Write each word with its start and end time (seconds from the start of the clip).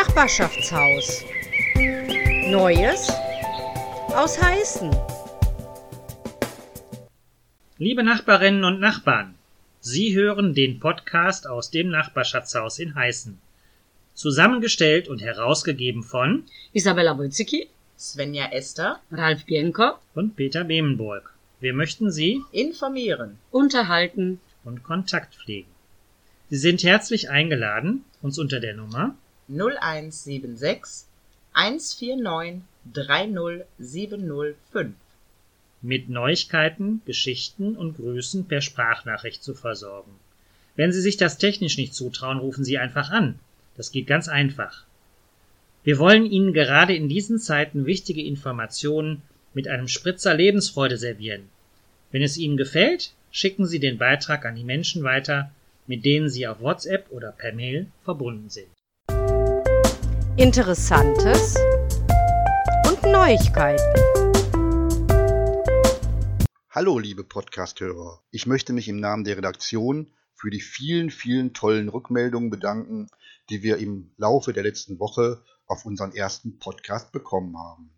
Nachbarschaftshaus. 0.00 1.26
Neues 2.48 3.12
aus 4.16 4.40
Heißen. 4.40 4.90
Liebe 7.76 8.02
Nachbarinnen 8.02 8.64
und 8.64 8.80
Nachbarn, 8.80 9.34
Sie 9.80 10.14
hören 10.14 10.54
den 10.54 10.80
Podcast 10.80 11.46
aus 11.46 11.70
dem 11.70 11.90
Nachbarschaftshaus 11.90 12.78
in 12.78 12.94
Heißen. 12.94 13.38
Zusammengestellt 14.14 15.06
und 15.06 15.20
herausgegeben 15.20 16.02
von 16.02 16.44
Isabella 16.72 17.18
Wojcicki, 17.18 17.68
Svenja 17.98 18.46
Esther 18.52 19.00
Ralf 19.12 19.44
Bienko, 19.44 19.98
und 20.14 20.34
Peter 20.34 20.64
Bemenburg. 20.64 21.34
Wir 21.60 21.74
möchten 21.74 22.10
Sie 22.10 22.40
informieren. 22.52 23.36
unterhalten. 23.50 24.40
und 24.64 24.82
Kontakt 24.82 25.34
pflegen. 25.34 25.68
Sie 26.48 26.56
sind 26.56 26.84
herzlich 26.84 27.28
eingeladen, 27.28 28.06
uns 28.22 28.38
unter 28.38 28.60
der 28.60 28.74
Nummer 28.74 29.14
0176 29.50 31.06
149 31.52 32.62
30705. 32.94 34.94
mit 35.82 36.08
Neuigkeiten, 36.08 37.02
Geschichten 37.04 37.76
und 37.76 37.96
Grüßen 37.96 38.46
per 38.46 38.60
Sprachnachricht 38.60 39.42
zu 39.42 39.54
versorgen. 39.54 40.12
Wenn 40.76 40.92
Sie 40.92 41.00
sich 41.00 41.16
das 41.16 41.38
technisch 41.38 41.78
nicht 41.78 41.94
zutrauen, 41.94 42.38
rufen 42.38 42.64
Sie 42.64 42.78
einfach 42.78 43.10
an. 43.10 43.38
Das 43.76 43.90
geht 43.90 44.06
ganz 44.06 44.28
einfach. 44.28 44.84
Wir 45.82 45.98
wollen 45.98 46.26
Ihnen 46.26 46.52
gerade 46.52 46.94
in 46.94 47.08
diesen 47.08 47.38
Zeiten 47.38 47.86
wichtige 47.86 48.22
Informationen 48.22 49.22
mit 49.52 49.66
einem 49.66 49.88
Spritzer 49.88 50.34
Lebensfreude 50.34 50.96
servieren. 50.96 51.48
Wenn 52.12 52.22
es 52.22 52.36
Ihnen 52.36 52.56
gefällt, 52.56 53.12
schicken 53.32 53.66
Sie 53.66 53.80
den 53.80 53.98
Beitrag 53.98 54.44
an 54.44 54.54
die 54.54 54.64
Menschen 54.64 55.02
weiter, 55.02 55.50
mit 55.86 56.04
denen 56.04 56.28
Sie 56.28 56.46
auf 56.46 56.60
WhatsApp 56.60 57.10
oder 57.10 57.32
per 57.32 57.52
Mail 57.52 57.86
verbunden 58.04 58.48
sind. 58.48 58.68
Interessantes 60.40 61.54
und 62.88 63.02
Neuigkeiten. 63.02 64.00
Hallo, 66.70 66.98
liebe 66.98 67.24
Podcast-Hörer. 67.24 68.22
Ich 68.30 68.46
möchte 68.46 68.72
mich 68.72 68.88
im 68.88 69.00
Namen 69.00 69.24
der 69.24 69.36
Redaktion 69.36 70.10
für 70.34 70.48
die 70.48 70.62
vielen, 70.62 71.10
vielen 71.10 71.52
tollen 71.52 71.90
Rückmeldungen 71.90 72.48
bedanken, 72.48 73.08
die 73.50 73.62
wir 73.62 73.76
im 73.76 74.14
Laufe 74.16 74.54
der 74.54 74.62
letzten 74.62 74.98
Woche 74.98 75.44
auf 75.66 75.84
unseren 75.84 76.14
ersten 76.14 76.58
Podcast 76.58 77.12
bekommen 77.12 77.58
haben. 77.58 77.92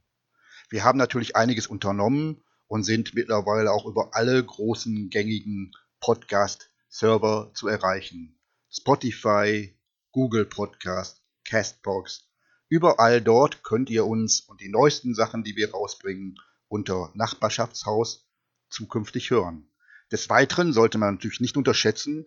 Wir 0.69 0.83
haben 0.83 0.99
natürlich 0.99 1.37
einiges 1.37 1.69
unternommen 1.69 2.43
und 2.67 2.83
sind 2.83 3.15
mittlerweile 3.15 3.71
auch 3.71 3.87
über 3.87 4.17
alle 4.17 4.45
großen 4.45 5.11
gängigen 5.11 5.71
Podcast-Server 6.01 7.53
zu 7.55 7.69
erreichen. 7.69 8.37
Spotify, 8.69 9.79
Google 10.11 10.47
Podcast, 10.47 11.23
Castbox. 11.45 12.32
Überall 12.73 13.21
dort 13.21 13.63
könnt 13.65 13.91
ihr 13.91 14.07
uns 14.07 14.41
und 14.41 14.63
die 14.63 14.71
neuesten 14.71 15.15
Sachen, 15.15 15.45
die 15.45 15.57
wir 15.57 15.73
rausbringen, 15.73 16.37
unter 16.69 17.11
Nachbarschaftshaus 17.13 18.27
zukünftig 18.71 19.31
hören. 19.31 19.69
Des 20.11 20.31
Weiteren 20.31 20.73
sollte 20.73 20.97
man 20.97 21.17
natürlich 21.17 21.41
nicht 21.41 21.59
unterschätzen, 21.59 22.25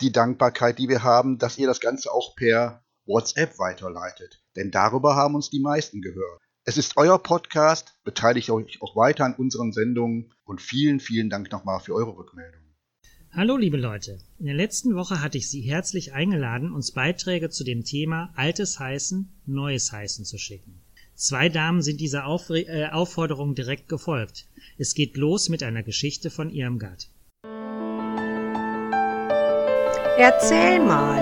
die 0.00 0.10
Dankbarkeit, 0.10 0.78
die 0.78 0.88
wir 0.88 1.02
haben, 1.02 1.36
dass 1.36 1.58
ihr 1.58 1.66
das 1.66 1.80
Ganze 1.80 2.12
auch 2.12 2.34
per 2.34 2.82
WhatsApp 3.04 3.58
weiterleitet. 3.58 4.42
Denn 4.56 4.70
darüber 4.70 5.16
haben 5.16 5.34
uns 5.34 5.50
die 5.50 5.60
meisten 5.60 6.00
gehört. 6.00 6.40
Es 6.64 6.78
ist 6.78 6.96
euer 6.96 7.22
Podcast, 7.22 7.92
beteiligt 8.04 8.48
euch 8.48 8.80
auch 8.80 8.96
weiter 8.96 9.26
an 9.26 9.34
unseren 9.34 9.74
Sendungen 9.74 10.32
und 10.44 10.62
vielen, 10.62 10.98
vielen 10.98 11.28
Dank 11.28 11.52
nochmal 11.52 11.80
für 11.80 11.92
eure 11.94 12.16
Rückmeldung. 12.16 12.63
Hallo 13.36 13.56
liebe 13.56 13.76
Leute, 13.76 14.20
in 14.38 14.46
der 14.46 14.54
letzten 14.54 14.94
Woche 14.94 15.20
hatte 15.20 15.38
ich 15.38 15.50
Sie 15.50 15.60
herzlich 15.60 16.12
eingeladen, 16.12 16.72
uns 16.72 16.92
Beiträge 16.92 17.50
zu 17.50 17.64
dem 17.64 17.82
Thema 17.82 18.32
Altes 18.36 18.78
Heißen, 18.78 19.28
Neues 19.44 19.90
Heißen 19.90 20.24
zu 20.24 20.38
schicken. 20.38 20.80
Zwei 21.16 21.48
Damen 21.48 21.82
sind 21.82 22.00
dieser 22.00 22.26
Aufre 22.26 22.60
äh, 22.60 22.90
Aufforderung 22.90 23.56
direkt 23.56 23.88
gefolgt. 23.88 24.46
Es 24.78 24.94
geht 24.94 25.16
los 25.16 25.48
mit 25.48 25.64
einer 25.64 25.82
Geschichte 25.82 26.30
von 26.30 26.48
Irmgard. 26.48 27.08
Erzähl 30.16 30.78
mal. 30.78 31.18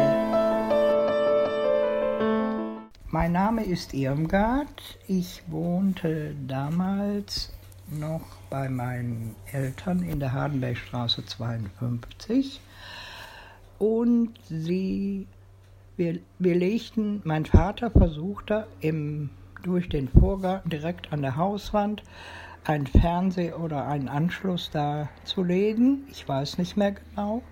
Mein 3.10 3.32
Name 3.32 3.64
ist 3.64 3.94
Irmgard. 3.94 4.98
Ich 5.08 5.40
wohnte 5.46 6.34
damals 6.46 7.50
noch 7.98 8.22
bei 8.50 8.68
meinen 8.68 9.34
Eltern 9.52 10.02
in 10.02 10.20
der 10.20 10.32
Hardenbergstraße 10.32 11.24
52. 11.24 12.60
Und 13.78 14.34
sie, 14.48 15.26
wir, 15.96 16.20
wir 16.38 16.54
legten, 16.54 17.20
mein 17.24 17.44
Vater 17.46 17.90
versuchte 17.90 18.66
im, 18.80 19.30
durch 19.62 19.88
den 19.88 20.08
Vorgarten 20.08 20.70
direkt 20.70 21.12
an 21.12 21.22
der 21.22 21.36
Hauswand 21.36 22.02
ein 22.64 22.86
Fernseh- 22.86 23.54
oder 23.54 23.86
einen 23.86 24.08
Anschluss 24.08 24.70
da 24.70 25.08
zu 25.24 25.42
legen. 25.42 26.04
Ich 26.10 26.28
weiß 26.28 26.58
nicht 26.58 26.76
mehr 26.76 26.92
genau. 26.92 27.42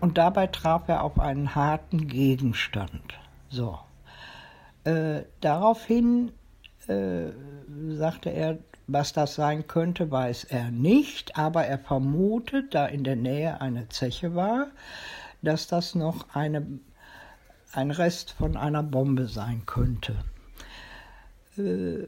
Und 0.00 0.18
dabei 0.18 0.46
traf 0.46 0.88
er 0.88 1.02
auf 1.02 1.18
einen 1.18 1.54
harten 1.54 2.06
Gegenstand. 2.06 3.18
So. 3.48 3.78
Äh, 4.84 5.22
daraufhin 5.40 6.30
äh, 6.86 7.32
sagte 7.88 8.30
er, 8.30 8.58
was 8.86 9.12
das 9.12 9.34
sein 9.34 9.66
könnte, 9.66 10.10
weiß 10.10 10.44
er 10.44 10.70
nicht, 10.70 11.36
aber 11.36 11.66
er 11.66 11.78
vermutet, 11.78 12.74
da 12.74 12.86
in 12.86 13.04
der 13.04 13.16
Nähe 13.16 13.60
eine 13.60 13.88
Zeche 13.88 14.34
war, 14.34 14.68
dass 15.42 15.66
das 15.66 15.94
noch 15.94 16.34
eine, 16.34 16.66
ein 17.72 17.90
Rest 17.90 18.32
von 18.32 18.56
einer 18.56 18.82
Bombe 18.82 19.26
sein 19.26 19.62
könnte. 19.66 20.16
Äh, 21.58 22.04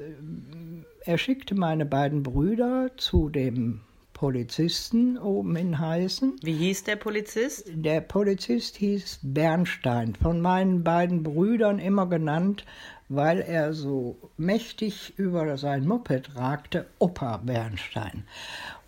er 1.04 1.18
schickte 1.18 1.54
meine 1.54 1.86
beiden 1.86 2.22
Brüder 2.22 2.90
zu 2.96 3.28
dem 3.28 3.80
Polizisten 4.12 5.16
oben 5.16 5.54
in 5.54 5.78
Heißen. 5.78 6.36
Wie 6.42 6.54
hieß 6.54 6.82
der 6.84 6.96
Polizist? 6.96 7.70
Der 7.72 8.00
Polizist 8.00 8.76
hieß 8.76 9.20
Bernstein, 9.22 10.16
von 10.16 10.40
meinen 10.40 10.82
beiden 10.82 11.22
Brüdern 11.22 11.78
immer 11.78 12.08
genannt, 12.08 12.64
weil 13.08 13.40
er 13.40 13.72
so 13.72 14.16
mächtig 14.36 15.18
über 15.18 15.56
sein 15.56 15.86
Moped 15.86 16.36
ragte, 16.36 16.86
Opa 16.98 17.38
Bernstein. 17.38 18.24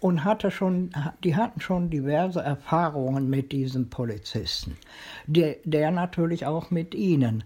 Und 0.01 0.25
hatte 0.25 0.51
schon, 0.51 0.91
die 1.25 1.37
hatten 1.37 1.61
schon 1.61 1.91
diverse 1.91 2.41
Erfahrungen 2.41 3.29
mit 3.29 3.53
diesem 3.53 3.91
Polizisten. 3.91 4.77
Der, 5.27 5.57
der 5.65 5.91
natürlich 5.91 6.47
auch 6.47 6.71
mit 6.71 6.95
ihnen. 6.95 7.45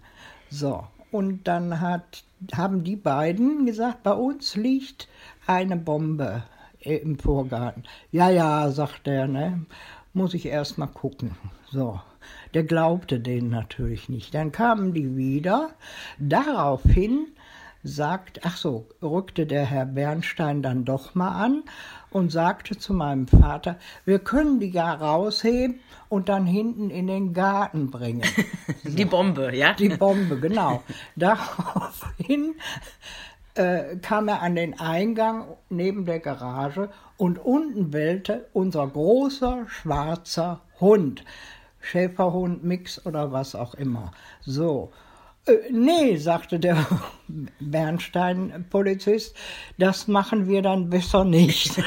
So. 0.49 0.85
Und 1.11 1.47
dann 1.47 1.79
hat, 1.79 2.23
haben 2.53 2.83
die 2.83 2.97
beiden 2.97 3.65
gesagt, 3.65 4.03
bei 4.03 4.13
uns 4.13 4.55
liegt 4.55 5.07
eine 5.47 5.77
Bombe 5.77 6.43
im 6.79 7.17
Vorgarten. 7.17 7.83
Ja, 8.11 8.29
ja, 8.29 8.69
sagt 8.69 9.07
er, 9.07 9.27
ne? 9.27 9.65
Muss 10.13 10.33
ich 10.33 10.45
erst 10.45 10.77
mal 10.77 10.87
gucken. 10.87 11.35
So. 11.69 11.99
Der 12.53 12.63
glaubte 12.63 13.19
denen 13.19 13.49
natürlich 13.49 14.09
nicht. 14.09 14.33
Dann 14.33 14.51
kamen 14.51 14.93
die 14.93 15.15
wieder. 15.15 15.71
Daraufhin 16.19 17.27
sagt, 17.85 18.41
ach 18.43 18.57
so, 18.57 18.87
rückte 19.01 19.45
der 19.45 19.65
Herr 19.65 19.85
Bernstein 19.85 20.63
dann 20.63 20.85
doch 20.85 21.13
mal 21.13 21.31
an 21.31 21.63
und 22.09 22.31
sagte 22.31 22.77
zu 22.77 22.93
meinem 22.93 23.27
Vater, 23.27 23.77
wir 24.05 24.19
können 24.19 24.59
die 24.59 24.71
ja 24.71 24.91
rausheben 24.93 25.79
und 26.09 26.27
dann 26.27 26.45
hinten 26.47 26.89
in 26.89 27.07
den 27.07 27.33
Garten 27.33 27.91
bringen. 27.91 28.23
Die 28.83 29.05
Bombe, 29.05 29.55
ja? 29.55 29.73
Die 29.73 29.89
Bombe, 29.89 30.39
genau. 30.39 30.81
Daraufhin 31.15 32.55
äh, 33.55 33.97
kam 33.97 34.27
er 34.27 34.41
an 34.41 34.55
den 34.55 34.79
Eingang 34.79 35.45
neben 35.69 36.05
der 36.05 36.19
Garage 36.19 36.89
und 37.17 37.37
unten 37.37 37.91
bellte 37.91 38.47
unser 38.53 38.87
großer 38.87 39.65
schwarzer 39.67 40.61
Hund. 40.79 41.23
Schäferhund, 41.85 42.63
Mix 42.63 43.05
oder 43.05 43.31
was 43.31 43.55
auch 43.55 43.73
immer. 43.75 44.11
So. 44.41 44.91
Äh, 45.45 45.71
nee, 45.71 46.17
sagte 46.17 46.59
der 46.59 46.85
Bernstein-Polizist, 47.59 49.35
das 49.77 50.07
machen 50.07 50.47
wir 50.47 50.61
dann 50.61 50.89
besser 50.89 51.23
nicht. 51.23 51.77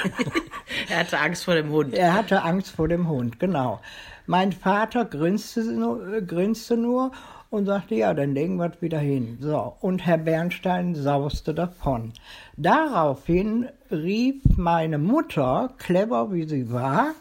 er 0.88 1.00
hatte 1.00 1.18
Angst 1.18 1.44
vor 1.44 1.54
dem 1.54 1.70
Hund. 1.70 1.94
Er 1.94 2.14
hatte 2.14 2.42
Angst 2.42 2.70
vor 2.70 2.88
dem 2.88 3.08
Hund, 3.08 3.40
genau. 3.40 3.80
Mein 4.26 4.52
Vater 4.52 5.04
grinste 5.04 5.64
nur, 5.64 6.20
grinste 6.20 6.76
nur 6.76 7.12
und 7.50 7.66
sagte, 7.66 7.94
ja, 7.94 8.12
dann 8.14 8.34
legen 8.34 8.56
wir 8.56 8.70
es 8.72 8.82
wieder 8.82 8.98
hin. 8.98 9.38
So, 9.40 9.74
und 9.80 10.04
Herr 10.04 10.18
Bernstein 10.18 10.94
sauste 10.94 11.54
davon. 11.54 12.12
Daraufhin 12.56 13.68
rief 13.90 14.42
meine 14.56 14.98
Mutter, 14.98 15.70
clever 15.78 16.32
wie 16.32 16.46
sie 16.46 16.70
war, 16.70 17.14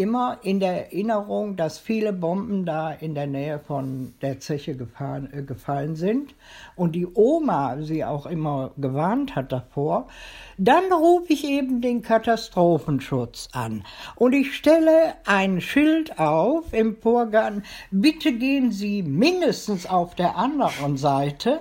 immer 0.00 0.38
in 0.42 0.60
der 0.60 0.86
Erinnerung, 0.86 1.56
dass 1.56 1.78
viele 1.78 2.14
Bomben 2.14 2.64
da 2.64 2.90
in 2.90 3.14
der 3.14 3.26
Nähe 3.26 3.58
von 3.58 4.14
der 4.22 4.40
Zeche 4.40 4.74
gefahren, 4.74 5.28
äh, 5.32 5.42
gefallen 5.42 5.94
sind 5.94 6.34
und 6.74 6.92
die 6.92 7.06
Oma 7.06 7.76
sie 7.82 8.02
auch 8.04 8.24
immer 8.24 8.70
gewarnt 8.78 9.36
hat 9.36 9.52
davor. 9.52 10.08
Dann 10.56 10.90
rufe 10.90 11.34
ich 11.34 11.44
eben 11.44 11.82
den 11.82 12.00
Katastrophenschutz 12.00 13.50
an 13.52 13.84
und 14.16 14.32
ich 14.32 14.56
stelle 14.56 15.14
ein 15.26 15.60
Schild 15.60 16.18
auf 16.18 16.72
im 16.72 16.96
Vorgarten, 16.96 17.62
bitte 17.90 18.32
gehen 18.32 18.72
Sie 18.72 19.02
mindestens 19.02 19.84
auf 19.84 20.14
der 20.14 20.36
anderen 20.36 20.96
Seite, 20.96 21.60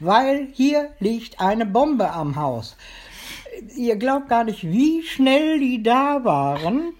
weil 0.00 0.48
hier 0.52 0.90
liegt 0.98 1.40
eine 1.40 1.66
Bombe 1.66 2.10
am 2.10 2.34
Haus. 2.34 2.76
Ihr 3.76 3.96
glaubt 3.96 4.28
gar 4.28 4.44
nicht, 4.44 4.64
wie 4.64 5.02
schnell 5.02 5.60
die 5.60 5.82
da 5.82 6.24
waren. 6.24 6.92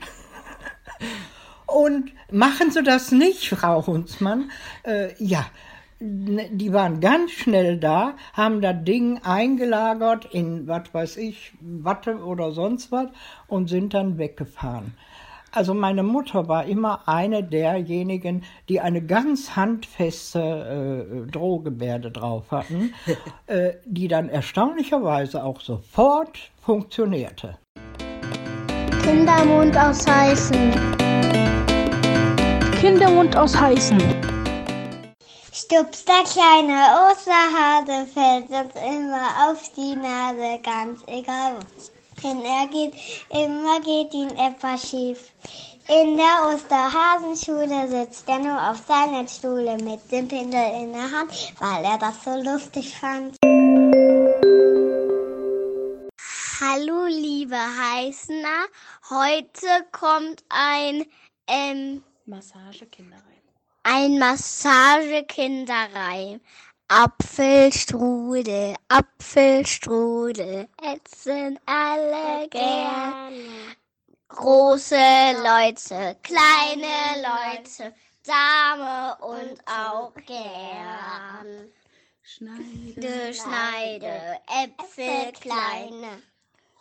Und 1.67 2.13
machen 2.31 2.71
Sie 2.71 2.83
das 2.83 3.13
nicht, 3.13 3.49
Frau 3.49 3.87
Hunzmann? 3.87 4.51
Äh, 4.85 5.13
ja, 5.19 5.47
die 5.99 6.73
waren 6.73 7.01
ganz 7.01 7.31
schnell 7.31 7.79
da, 7.79 8.15
haben 8.35 8.61
das 8.61 8.77
Ding 8.85 9.21
eingelagert 9.25 10.27
in, 10.27 10.67
was 10.69 10.93
weiß 10.93 11.17
ich, 11.17 11.53
Watte 11.61 12.19
oder 12.23 12.53
sonst 12.53 12.93
was 12.93 13.09
und 13.49 13.69
sind 13.69 13.95
dann 13.95 14.19
weggefahren. 14.19 14.95
Also 15.53 15.73
meine 15.73 16.03
Mutter 16.03 16.49
war 16.49 16.67
immer 16.67 17.09
eine 17.09 17.43
derjenigen, 17.43 18.45
die 18.69 18.81
eine 18.81 19.01
ganz 19.01 19.57
handfeste 19.57 21.27
äh, 21.29 21.31
Drohgebärde 21.31 22.11
drauf 22.11 22.51
hatten, 22.51 22.93
äh, 23.47 23.73
die 23.87 24.09
dann 24.09 24.29
erstaunlicherweise 24.29 25.43
auch 25.43 25.63
sofort 25.63 26.51
funktionierte. 26.61 27.57
Kindermund 29.03 29.75
aus 29.79 30.07
Heißen. 30.07 31.06
Kindermund 32.87 33.37
aus 33.37 33.53
Heißen. 33.59 33.99
Stups, 35.53 36.05
der 36.05 36.23
kleine 36.23 37.11
Osterhase 37.11 38.07
fällt 38.15 38.49
uns 38.49 38.75
immer 38.77 39.51
auf 39.51 39.61
die 39.77 39.97
Nase, 39.97 40.61
ganz 40.63 41.01
egal 41.09 41.57
wohin 42.15 42.45
er 42.45 42.69
geht, 42.69 42.95
immer 43.31 43.81
geht 43.81 44.15
ihn 44.15 44.31
etwas 44.39 44.89
schief. 44.89 45.33
In 45.89 46.17
der 46.17 46.55
Osterhasenschule 46.55 47.89
sitzt 47.89 48.29
er 48.29 48.39
nur 48.39 48.71
auf 48.71 48.81
seiner 48.87 49.27
Stuhle 49.27 49.77
mit 49.79 50.13
dem 50.13 50.29
Pinsel 50.29 50.71
in 50.81 50.93
der 50.93 51.11
Hand, 51.11 51.33
weil 51.59 51.85
er 51.85 51.99
das 51.99 52.23
so 52.23 52.41
lustig 52.41 52.97
fand. 52.97 53.37
Hallo, 56.61 57.07
liebe 57.09 57.57
Heißner. 57.57 58.69
Heute 59.11 59.67
kommt 59.91 60.45
ein 60.51 61.05
ähm, 61.49 62.05
Massagekinderreim. 62.27 63.43
Ein 63.85 64.19
Massagekinderreim. 64.19 66.41
Apfelstrudel, 66.89 68.77
Apfelstrudel, 68.89 70.69
essen 70.81 71.59
alle 71.67 72.49
gern. 72.49 73.77
Große 74.29 74.95
Leute, 74.95 76.17
kleine 76.23 77.23
Leute, 77.23 77.93
Dame 78.25 79.17
und 79.21 79.61
auch 79.67 80.15
gern. 80.27 81.73
Schneide, 82.23 83.35
schneide, 83.35 84.41
Äpfel 84.47 85.33
kleine, 85.33 86.23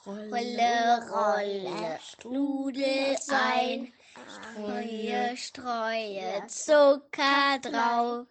Rolle, 0.05 1.09
Rolle, 1.11 1.99
Strudel 1.99 3.17
ein, 3.29 3.91
streue, 4.27 5.37
streue, 5.37 6.47
Zucker 6.47 7.59
drauf. 7.61 8.27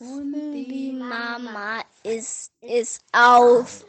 Und 0.00 0.32
die 0.32 0.92
Mama 0.92 1.82
isst 2.02 2.52
es 2.60 3.00
auf. 3.12 3.84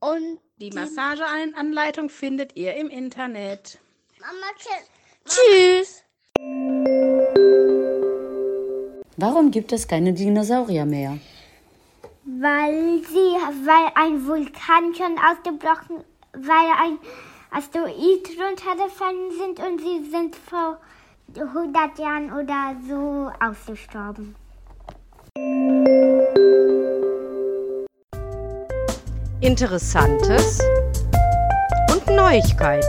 Und 0.00 0.40
Die 0.58 0.70
Massageanleitung 0.70 2.08
findet 2.08 2.56
ihr 2.56 2.74
im 2.74 2.88
Internet. 2.88 3.78
Mama, 4.20 4.46
tschüss. 5.26 6.02
Warum 9.18 9.50
gibt 9.50 9.72
es 9.72 9.86
keine 9.86 10.12
Dinosaurier 10.12 10.86
mehr? 10.86 11.18
Weil 12.24 13.02
sie, 13.04 13.36
weil 13.66 13.92
ein 13.94 14.26
Vulkan 14.26 14.94
schon 14.94 15.18
ausgebrochen, 15.18 16.04
weil 16.32 16.70
ein 16.82 16.98
Asteroid 17.50 18.28
runtergefallen 18.38 19.30
sind 19.38 19.60
und 19.60 19.80
sie 19.80 20.10
sind 20.10 20.34
vor 20.34 20.78
100 21.34 21.98
Jahren 21.98 22.32
oder 22.32 22.76
so 22.88 23.30
ausgestorben. 23.40 24.34
Interessantes 29.40 30.60
und 31.92 32.06
Neuigkeiten. 32.08 32.86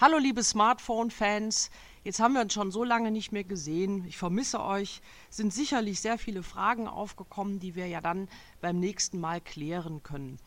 Hallo 0.00 0.18
liebe 0.18 0.44
Smartphone-Fans, 0.44 1.70
jetzt 2.04 2.20
haben 2.20 2.34
wir 2.34 2.42
uns 2.42 2.52
schon 2.52 2.70
so 2.70 2.84
lange 2.84 3.10
nicht 3.10 3.32
mehr 3.32 3.42
gesehen. 3.42 4.04
Ich 4.06 4.16
vermisse 4.16 4.62
euch. 4.62 5.00
Es 5.28 5.38
sind 5.38 5.52
sicherlich 5.52 6.00
sehr 6.00 6.18
viele 6.18 6.44
Fragen 6.44 6.86
aufgekommen, 6.86 7.58
die 7.58 7.74
wir 7.74 7.88
ja 7.88 8.00
dann 8.00 8.28
beim 8.60 8.78
nächsten 8.78 9.18
Mal 9.18 9.40
klären 9.40 10.04
können. 10.04 10.38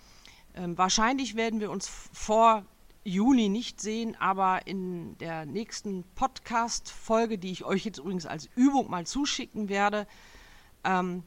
Ähm, 0.56 0.78
wahrscheinlich 0.78 1.36
werden 1.36 1.60
wir 1.60 1.72
uns 1.72 1.88
vor 1.88 2.66
Juni 3.04 3.50
nicht 3.50 3.82
sehen, 3.82 4.16
aber 4.20 4.68
in 4.68 5.18
der 5.18 5.46
nächsten 5.46 6.04
Podcast-Folge, 6.16 7.38
die 7.38 7.52
ich 7.52 7.64
euch 7.64 7.86
jetzt 7.86 8.00
übrigens 8.00 8.26
als 8.26 8.50
Übung 8.56 8.90
mal 8.90 9.08
zuschicken 9.08 9.70
werde, 9.70 10.08
ähm, 10.84 11.24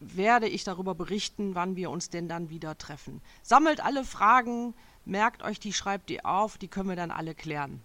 werde 0.00 0.48
ich 0.48 0.64
darüber 0.64 0.94
berichten, 0.94 1.54
wann 1.54 1.76
wir 1.76 1.90
uns 1.90 2.10
denn 2.10 2.28
dann 2.28 2.50
wieder 2.50 2.78
treffen. 2.78 3.20
Sammelt 3.42 3.80
alle 3.80 4.04
Fragen, 4.04 4.74
merkt 5.04 5.42
euch 5.42 5.60
die, 5.60 5.72
schreibt 5.72 6.08
die 6.08 6.24
auf, 6.24 6.58
die 6.58 6.68
können 6.68 6.88
wir 6.88 6.96
dann 6.96 7.10
alle 7.10 7.34
klären. 7.34 7.82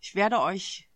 Ich 0.00 0.14
werde 0.14 0.40
euch 0.40 0.88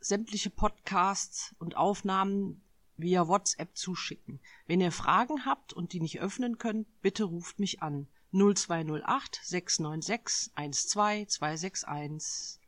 sämtliche 0.00 0.50
Podcasts 0.50 1.54
und 1.58 1.76
Aufnahmen 1.76 2.62
via 3.02 3.28
WhatsApp 3.28 3.76
zuschicken. 3.76 4.40
Wenn 4.66 4.80
ihr 4.80 4.92
Fragen 4.92 5.44
habt 5.44 5.72
und 5.72 5.92
die 5.92 6.00
nicht 6.00 6.20
öffnen 6.20 6.58
könnt, 6.58 6.86
bitte 7.02 7.24
ruft 7.24 7.58
mich 7.58 7.82
an. 7.82 8.06
0208 8.32 9.40
696 9.42 10.52
12261. 10.54 12.60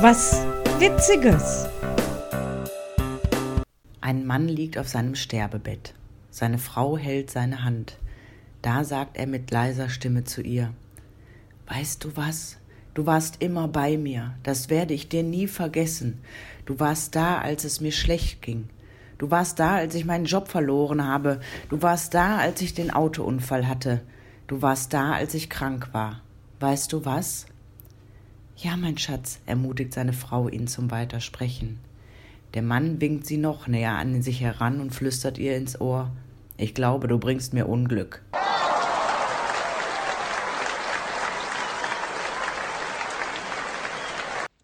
Was 0.00 0.32
Witziges. 0.80 1.66
Ein 4.00 4.26
Mann 4.26 4.48
liegt 4.48 4.78
auf 4.78 4.88
seinem 4.88 5.14
Sterbebett. 5.14 5.94
Seine 6.30 6.58
Frau 6.58 6.98
hält 6.98 7.30
seine 7.30 7.62
Hand. 7.62 7.98
Da 8.62 8.84
sagt 8.84 9.16
er 9.16 9.26
mit 9.26 9.50
leiser 9.50 9.88
Stimme 9.88 10.24
zu 10.24 10.42
ihr 10.42 10.74
Weißt 11.68 12.02
du 12.02 12.16
was? 12.16 12.57
Du 12.98 13.06
warst 13.06 13.40
immer 13.40 13.68
bei 13.68 13.96
mir, 13.96 14.34
das 14.42 14.70
werde 14.70 14.92
ich 14.92 15.08
dir 15.08 15.22
nie 15.22 15.46
vergessen. 15.46 16.20
Du 16.66 16.80
warst 16.80 17.14
da, 17.14 17.38
als 17.38 17.62
es 17.62 17.80
mir 17.80 17.92
schlecht 17.92 18.42
ging. 18.42 18.68
Du 19.18 19.30
warst 19.30 19.60
da, 19.60 19.76
als 19.76 19.94
ich 19.94 20.04
meinen 20.04 20.24
Job 20.24 20.48
verloren 20.48 21.06
habe. 21.06 21.38
Du 21.68 21.80
warst 21.80 22.12
da, 22.12 22.38
als 22.38 22.60
ich 22.60 22.74
den 22.74 22.90
Autounfall 22.90 23.68
hatte. 23.68 24.00
Du 24.48 24.62
warst 24.62 24.94
da, 24.94 25.12
als 25.12 25.34
ich 25.34 25.48
krank 25.48 25.90
war. 25.92 26.22
Weißt 26.58 26.92
du 26.92 27.04
was? 27.04 27.46
Ja, 28.56 28.76
mein 28.76 28.98
Schatz, 28.98 29.38
ermutigt 29.46 29.94
seine 29.94 30.12
Frau 30.12 30.48
ihn 30.48 30.66
zum 30.66 30.90
Weitersprechen. 30.90 31.78
Der 32.54 32.62
Mann 32.62 33.00
winkt 33.00 33.26
sie 33.26 33.36
noch 33.36 33.68
näher 33.68 33.92
an 33.92 34.22
sich 34.22 34.40
heran 34.40 34.80
und 34.80 34.92
flüstert 34.92 35.38
ihr 35.38 35.56
ins 35.56 35.80
Ohr 35.80 36.10
Ich 36.56 36.74
glaube, 36.74 37.06
du 37.06 37.16
bringst 37.16 37.54
mir 37.54 37.68
Unglück. 37.68 38.22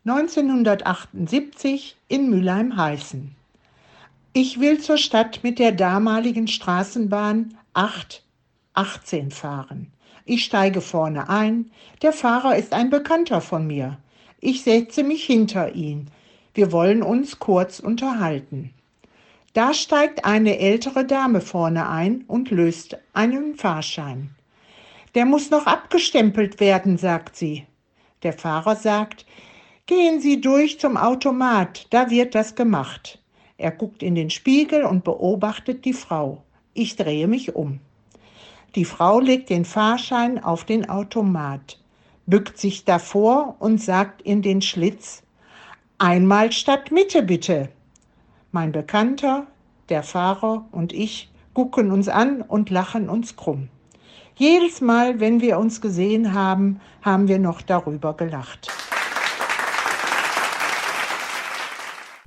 (1978) 0.07 1.97
in 2.09 2.29
Mülheim-Heißen. 2.29 3.35
Ich 4.35 4.61
will 4.61 4.79
zur 4.79 4.99
Stadt 4.99 5.43
mit 5.43 5.59
der 5.59 5.73
damaligen 5.73 6.47
Straßenbahn 6.47 7.57
818 7.73 9.31
fahren. 9.31 9.91
Ich 10.27 10.45
steige 10.45 10.83
vorne 10.83 11.31
ein. 11.31 11.71
Der 12.03 12.13
Fahrer 12.13 12.55
ist 12.57 12.75
ein 12.75 12.91
Bekannter 12.91 13.41
von 13.41 13.67
mir. 13.67 13.97
Ich 14.41 14.63
setze 14.63 15.05
mich 15.05 15.25
hinter 15.25 15.75
ihn. 15.75 16.11
Wir 16.53 16.71
wollen 16.71 17.03
uns 17.03 17.39
kurz 17.39 17.81
unterhalten. 17.81 18.75
Da 19.55 19.73
steigt 19.73 20.27
eine 20.27 20.59
ältere 20.59 21.07
Dame 21.07 21.41
vorne 21.41 21.89
ein 21.89 22.25
und 22.27 22.51
löst 22.51 22.99
einen 23.15 23.55
Fahrschein. 23.55 24.35
Der 25.15 25.25
muss 25.25 25.49
noch 25.49 25.65
abgestempelt 25.65 26.61
werden, 26.61 26.99
sagt 26.99 27.37
sie. 27.37 27.65
Der 28.23 28.35
Fahrer 28.35 28.77
sagt, 28.77 29.25
gehen 29.87 30.21
Sie 30.21 30.41
durch 30.41 30.81
zum 30.81 30.97
Automat, 30.97 31.87
da 31.91 32.11
wird 32.11 32.35
das 32.35 32.55
gemacht. 32.55 33.19
Er 33.59 33.71
guckt 33.71 34.03
in 34.03 34.15
den 34.15 34.31
Spiegel 34.31 34.85
und 34.85 35.05
beobachtet 35.05 35.85
die 35.85 35.93
Frau. 35.93 36.43
Ich 36.73 36.97
drehe 36.97 37.29
mich 37.29 37.55
um. 37.55 37.81
Die 38.75 38.85
Frau 38.85 39.21
legt 39.21 39.51
den 39.51 39.65
Fahrschein 39.65 40.43
auf 40.43 40.65
den 40.65 40.89
Automat. 40.89 41.79
bückt 42.27 42.57
sich 42.57 42.87
davor 42.87 43.57
und 43.59 43.83
sagt 43.83 44.23
in 44.23 44.41
den 44.41 44.63
Schlitz, 44.63 45.23
einmal 45.99 46.53
statt 46.53 46.91
Mitte 46.91 47.23
bitte. 47.23 47.69
Mein 48.51 48.73
Bekannter, 48.73 49.47
der 49.91 50.03
Fahrer 50.03 50.67
und 50.73 50.95
ich 50.95 51.31
gucken 51.53 51.91
uns 51.91 52.09
an 52.09 52.41
und 52.41 52.71
lachen 52.71 53.11
uns 53.11 53.37
krumm. 53.37 53.69
Jedes 54.37 54.81
Mal, 54.81 55.21
wenn 55.21 55.43
wir 55.43 55.59
uns 55.59 55.83
gesehen 55.83 56.33
haben, 56.33 56.81
haben 57.03 57.29
wir 57.29 57.39
noch 57.39 57.61
darüber 57.61 58.15
gelacht. 58.17 58.69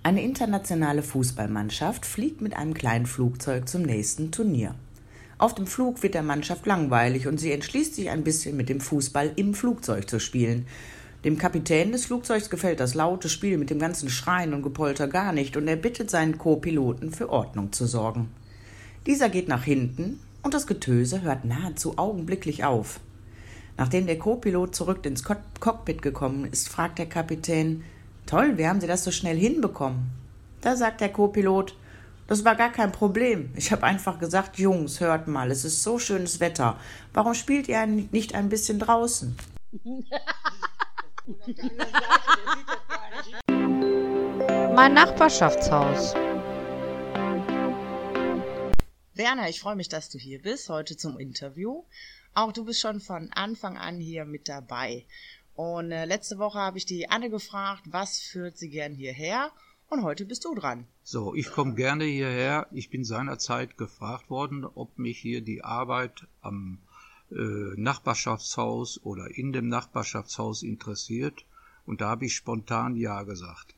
Eine 0.07 0.23
internationale 0.23 1.03
Fußballmannschaft 1.03 2.05
fliegt 2.05 2.39
mit 2.39 2.55
einem 2.55 2.73
kleinen 2.73 3.07
Flugzeug 3.07 3.67
zum 3.67 3.81
nächsten 3.81 4.31
Turnier. 4.31 4.73
Auf 5.37 5.53
dem 5.53 5.67
Flug 5.67 6.01
wird 6.01 6.13
der 6.13 6.23
Mannschaft 6.23 6.65
langweilig 6.65 7.27
und 7.27 7.41
sie 7.41 7.51
entschließt 7.51 7.95
sich 7.95 8.09
ein 8.09 8.23
bisschen 8.23 8.55
mit 8.55 8.69
dem 8.69 8.79
Fußball 8.79 9.33
im 9.35 9.53
Flugzeug 9.53 10.09
zu 10.09 10.21
spielen. 10.21 10.65
Dem 11.25 11.37
Kapitän 11.37 11.91
des 11.91 12.05
Flugzeugs 12.05 12.49
gefällt 12.49 12.79
das 12.79 12.93
laute 12.93 13.27
Spiel 13.27 13.57
mit 13.57 13.69
dem 13.69 13.79
ganzen 13.79 14.07
Schreien 14.07 14.53
und 14.53 14.63
Gepolter 14.63 15.09
gar 15.09 15.33
nicht 15.33 15.57
und 15.57 15.67
er 15.67 15.75
bittet 15.75 16.09
seinen 16.09 16.37
Co-Piloten 16.37 17.11
für 17.11 17.29
Ordnung 17.29 17.73
zu 17.73 17.85
sorgen. 17.85 18.29
Dieser 19.07 19.27
geht 19.27 19.49
nach 19.49 19.65
hinten 19.65 20.21
und 20.41 20.53
das 20.53 20.67
Getöse 20.67 21.21
hört 21.21 21.43
nahezu 21.43 21.97
augenblicklich 21.97 22.63
auf. 22.63 23.01
Nachdem 23.75 24.05
der 24.07 24.17
Co-Pilot 24.17 24.73
zurück 24.73 25.05
ins 25.05 25.25
Cockpit 25.25 26.01
gekommen 26.01 26.47
ist, 26.49 26.69
fragt 26.69 26.97
der 26.97 27.07
Kapitän, 27.07 27.83
Toll, 28.27 28.57
wie 28.57 28.67
haben 28.67 28.81
Sie 28.81 28.87
das 28.87 29.05
so 29.05 29.11
schnell 29.11 29.37
hinbekommen? 29.37 30.11
Da 30.59 30.75
sagt 30.75 30.99
der 30.99 31.13
Co-Pilot, 31.13 31.77
das 32.27 32.43
war 32.43 32.55
gar 32.57 32.73
kein 32.73 32.91
Problem. 32.91 33.53
Ich 33.55 33.71
habe 33.71 33.83
einfach 33.83 34.19
gesagt, 34.19 34.59
Jungs, 34.59 34.99
hört 34.99 35.29
mal, 35.29 35.49
es 35.49 35.63
ist 35.63 35.81
so 35.81 35.97
schönes 35.97 36.41
Wetter. 36.41 36.77
Warum 37.13 37.33
spielt 37.33 37.69
ihr 37.69 37.85
nicht 37.85 38.35
ein 38.35 38.49
bisschen 38.49 38.79
draußen? 38.79 39.37
Mein 44.75 44.93
Nachbarschaftshaus. 44.93 46.13
Werner, 49.13 49.47
ich 49.47 49.61
freue 49.61 49.77
mich, 49.77 49.87
dass 49.87 50.09
du 50.09 50.17
hier 50.17 50.41
bist, 50.41 50.67
heute 50.67 50.97
zum 50.97 51.17
Interview. 51.17 51.85
Auch 52.33 52.51
du 52.51 52.65
bist 52.65 52.81
schon 52.81 52.99
von 52.99 53.31
Anfang 53.31 53.77
an 53.77 53.99
hier 53.99 54.25
mit 54.25 54.47
dabei. 54.47 55.05
Und 55.57 55.91
äh, 55.91 56.05
letzte 56.05 56.37
Woche 56.37 56.59
habe 56.59 56.77
ich 56.77 56.85
die 56.85 57.09
Anne 57.09 57.31
gefragt, 57.31 57.81
was 57.87 58.19
führt 58.19 58.59
sie 58.59 58.69
gern 58.69 58.93
hierher? 58.93 59.51
Und 59.89 60.03
heute 60.03 60.23
bist 60.23 60.45
du 60.45 60.53
dran. 60.53 60.85
So, 61.01 61.33
ich 61.33 61.49
komme 61.49 61.73
gerne 61.73 62.03
hierher. 62.03 62.67
Ich 62.71 62.91
bin 62.91 63.03
seinerzeit 63.03 63.75
gefragt 63.75 64.29
worden, 64.29 64.65
ob 64.65 64.99
mich 64.99 65.17
hier 65.17 65.41
die 65.41 65.63
Arbeit 65.63 66.27
am 66.41 66.77
äh, 67.31 67.35
Nachbarschaftshaus 67.75 69.01
oder 69.03 69.35
in 69.35 69.51
dem 69.51 69.67
Nachbarschaftshaus 69.67 70.61
interessiert. 70.61 71.43
Und 71.87 72.01
da 72.01 72.09
habe 72.09 72.25
ich 72.25 72.35
spontan 72.35 72.95
Ja 72.95 73.23
gesagt. 73.23 73.73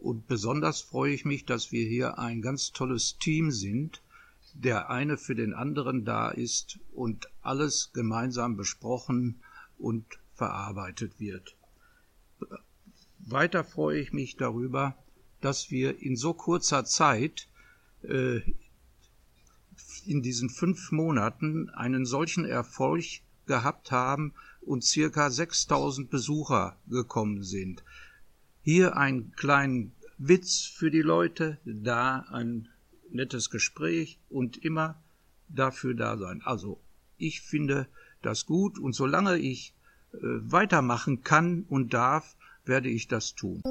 Und 0.00 0.26
besonders 0.26 0.80
freue 0.80 1.14
ich 1.14 1.24
mich, 1.24 1.44
dass 1.44 1.70
wir 1.70 1.86
hier 1.86 2.18
ein 2.18 2.42
ganz 2.42 2.72
tolles 2.72 3.18
Team 3.18 3.52
sind, 3.52 4.02
der 4.52 4.90
eine 4.90 5.16
für 5.16 5.36
den 5.36 5.54
anderen 5.54 6.04
da 6.04 6.30
ist 6.30 6.80
und 6.92 7.28
alles 7.40 7.92
gemeinsam 7.92 8.56
besprochen 8.56 9.40
und 9.78 10.18
verarbeitet 10.34 11.18
wird. 11.18 11.56
Weiter 13.18 13.64
freue 13.64 14.00
ich 14.00 14.12
mich 14.12 14.36
darüber, 14.36 14.96
dass 15.40 15.70
wir 15.70 16.00
in 16.00 16.16
so 16.16 16.34
kurzer 16.34 16.84
Zeit 16.84 17.48
äh, 18.02 18.40
in 20.06 20.22
diesen 20.22 20.50
fünf 20.50 20.90
Monaten 20.92 21.70
einen 21.70 22.06
solchen 22.06 22.44
Erfolg 22.44 23.04
gehabt 23.46 23.90
haben 23.90 24.34
und 24.60 24.84
circa 24.84 25.30
6000 25.30 26.10
Besucher 26.10 26.76
gekommen 26.88 27.42
sind. 27.42 27.84
Hier 28.62 28.96
ein 28.96 29.32
kleinen 29.32 29.92
Witz 30.18 30.64
für 30.64 30.90
die 30.90 31.02
Leute, 31.02 31.58
da 31.64 32.20
ein 32.30 32.68
nettes 33.10 33.50
Gespräch 33.50 34.20
und 34.28 34.56
immer 34.56 35.02
dafür 35.48 35.94
da 35.94 36.16
sein. 36.16 36.42
Also 36.44 36.80
ich 37.16 37.40
finde 37.40 37.88
das 38.22 38.46
gut 38.46 38.78
und 38.78 38.94
solange 38.94 39.38
ich 39.38 39.74
weitermachen 40.20 41.22
kann 41.22 41.66
und 41.68 41.94
darf, 41.94 42.36
werde 42.64 42.88
ich 42.88 43.08
das 43.08 43.34
tun. 43.34 43.62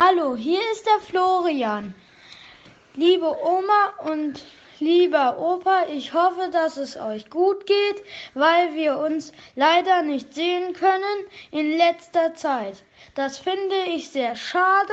Hallo, 0.00 0.36
hier 0.36 0.60
ist 0.72 0.86
der 0.86 1.00
Florian. 1.00 1.94
Liebe 2.94 3.34
Oma 3.44 3.94
und 4.04 4.44
lieber 4.78 5.38
Opa, 5.38 5.84
ich 5.94 6.12
hoffe, 6.12 6.50
dass 6.52 6.76
es 6.76 6.96
euch 6.96 7.30
gut 7.30 7.66
geht, 7.66 8.02
weil 8.34 8.74
wir 8.74 8.98
uns 8.98 9.32
leider 9.54 10.02
nicht 10.02 10.34
sehen 10.34 10.72
können 10.74 11.26
in 11.50 11.76
letzter 11.76 12.34
Zeit. 12.34 12.82
Das 13.14 13.38
finde 13.38 13.76
ich 13.88 14.10
sehr 14.10 14.36
schade. 14.36 14.92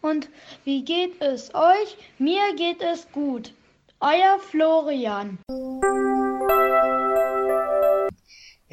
Und 0.00 0.28
wie 0.64 0.84
geht 0.84 1.20
es 1.20 1.54
euch? 1.54 1.96
Mir 2.18 2.54
geht 2.56 2.82
es 2.82 3.10
gut. 3.12 3.54
Euer 4.00 4.38
Florian. 4.38 5.38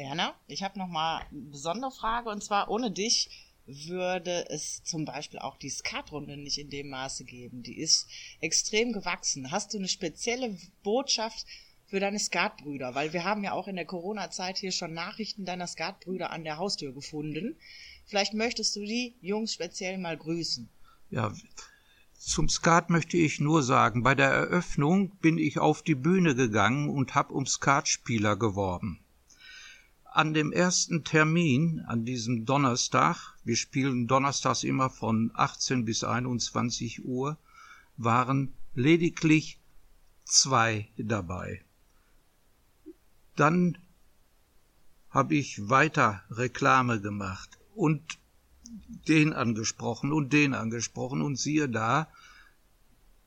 Werner, 0.00 0.34
ich 0.46 0.62
habe 0.62 0.78
noch 0.78 0.88
mal 0.88 1.18
eine 1.30 1.40
besondere 1.50 1.90
Frage 1.90 2.30
und 2.30 2.42
zwar 2.42 2.70
ohne 2.70 2.90
dich 2.90 3.28
würde 3.66 4.48
es 4.48 4.82
zum 4.82 5.04
Beispiel 5.04 5.38
auch 5.38 5.58
die 5.58 5.68
Skatrunde 5.68 6.38
nicht 6.38 6.56
in 6.56 6.70
dem 6.70 6.88
Maße 6.88 7.24
geben. 7.24 7.62
Die 7.62 7.78
ist 7.78 8.08
extrem 8.40 8.94
gewachsen. 8.94 9.50
Hast 9.50 9.74
du 9.74 9.78
eine 9.78 9.88
spezielle 9.88 10.56
Botschaft 10.82 11.46
für 11.86 12.00
deine 12.00 12.18
Skatbrüder? 12.18 12.94
Weil 12.94 13.12
wir 13.12 13.24
haben 13.24 13.44
ja 13.44 13.52
auch 13.52 13.68
in 13.68 13.76
der 13.76 13.84
Corona-Zeit 13.84 14.56
hier 14.56 14.72
schon 14.72 14.94
Nachrichten 14.94 15.44
deiner 15.44 15.66
Skatbrüder 15.66 16.30
an 16.30 16.44
der 16.44 16.56
Haustür 16.56 16.94
gefunden. 16.94 17.56
Vielleicht 18.06 18.32
möchtest 18.32 18.74
du 18.76 18.80
die 18.80 19.14
Jungs 19.20 19.52
speziell 19.52 19.98
mal 19.98 20.16
grüßen. 20.16 20.66
Ja, 21.10 21.32
zum 22.18 22.48
Skat 22.48 22.88
möchte 22.88 23.18
ich 23.18 23.38
nur 23.38 23.62
sagen, 23.62 24.02
bei 24.02 24.14
der 24.14 24.30
Eröffnung 24.30 25.10
bin 25.18 25.36
ich 25.36 25.58
auf 25.58 25.82
die 25.82 25.94
Bühne 25.94 26.34
gegangen 26.34 26.88
und 26.88 27.14
habe 27.14 27.34
um 27.34 27.46
Skatspieler 27.46 28.36
geworben 28.36 28.98
an 30.12 30.34
dem 30.34 30.52
ersten 30.52 31.04
Termin, 31.04 31.80
an 31.86 32.04
diesem 32.04 32.44
Donnerstag, 32.44 33.34
wir 33.44 33.56
spielen 33.56 34.06
donnerstags 34.06 34.64
immer 34.64 34.90
von 34.90 35.30
18 35.34 35.84
bis 35.84 36.04
21 36.04 37.04
Uhr, 37.04 37.38
waren 37.96 38.52
lediglich 38.74 39.58
zwei 40.24 40.88
dabei. 40.96 41.62
Dann 43.36 43.78
habe 45.10 45.34
ich 45.34 45.68
weiter 45.68 46.22
Reklame 46.30 47.00
gemacht 47.00 47.58
und 47.74 48.18
den 49.08 49.32
angesprochen 49.32 50.12
und 50.12 50.32
den 50.32 50.54
angesprochen 50.54 51.22
und 51.22 51.36
siehe 51.36 51.68
da, 51.68 52.08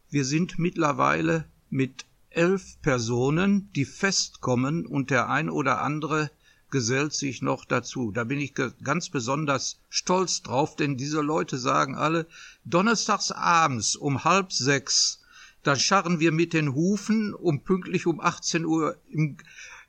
wir 0.10 0.26
sind 0.26 0.60
mittlerweile 0.60 1.46
mit 1.70 2.06
elf 2.30 2.82
Personen, 2.82 3.72
die 3.74 3.86
festkommen 3.86 4.86
und 4.86 5.10
der 5.10 5.30
ein 5.30 5.50
oder 5.50 5.82
andere 5.82 6.32
gesellt 6.74 7.14
sich 7.14 7.44
noch 7.44 7.66
dazu. 7.66 8.12
Da 8.12 8.24
bin 8.24 8.40
ich 8.40 8.56
ganz 8.84 9.10
besonders 9.10 9.78
stolz 9.90 10.42
drauf, 10.42 10.76
denn 10.76 10.98
diese 10.98 11.22
Leute 11.22 11.60
sagen 11.60 11.96
alle, 11.96 12.26
donnerstags 12.66 13.32
abends 13.32 13.96
um 13.96 14.24
halb 14.24 14.52
sechs, 14.52 15.22
dann 15.62 15.80
scharren 15.80 16.20
wir 16.20 16.32
mit 16.32 16.52
den 16.52 16.74
Hufen, 16.74 17.36
um 17.36 17.62
pünktlich 17.62 18.08
um 18.08 18.20
18 18.20 18.66
Uhr 18.66 18.98
im 19.12 19.38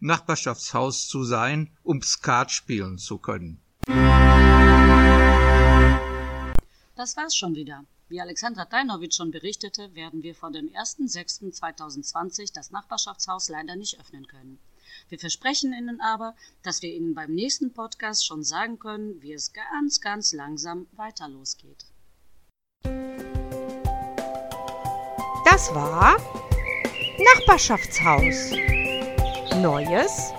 Nachbarschaftshaus 0.00 1.08
zu 1.08 1.24
sein, 1.24 1.70
um 1.82 2.02
Skat 2.02 2.50
spielen 2.52 2.98
zu 2.98 3.16
können. 3.16 3.62
Das 6.96 7.16
war's 7.16 7.34
schon 7.34 7.54
wieder. 7.54 7.84
Wie 8.10 8.20
Alexandra 8.20 8.66
Dajnovic 8.66 9.14
schon 9.14 9.30
berichtete, 9.30 9.94
werden 9.94 10.22
wir 10.22 10.34
vor 10.34 10.50
dem 10.50 10.68
1.6.2020 10.68 12.52
das 12.52 12.70
Nachbarschaftshaus 12.70 13.48
leider 13.48 13.74
nicht 13.74 13.98
öffnen 13.98 14.26
können. 14.26 14.58
Wir 15.08 15.18
versprechen 15.18 15.72
Ihnen 15.72 16.00
aber, 16.00 16.34
dass 16.62 16.82
wir 16.82 16.92
Ihnen 16.92 17.14
beim 17.14 17.34
nächsten 17.34 17.72
Podcast 17.72 18.26
schon 18.26 18.42
sagen 18.42 18.78
können, 18.78 19.20
wie 19.22 19.32
es 19.32 19.52
ganz, 19.52 20.00
ganz 20.00 20.32
langsam 20.32 20.86
weiter 20.92 21.28
losgeht. 21.28 21.86
Das 25.44 25.74
war 25.74 26.16
Nachbarschaftshaus. 27.18 28.50
Neues 29.62 30.32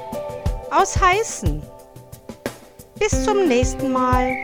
aus 0.71 0.99
Heißen. 0.99 1.61
Bis 2.99 3.23
zum 3.23 3.47
nächsten 3.47 3.91
Mal. 3.91 4.35